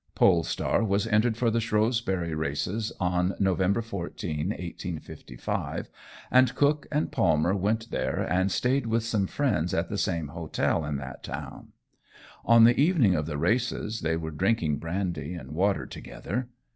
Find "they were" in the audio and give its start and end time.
14.01-14.31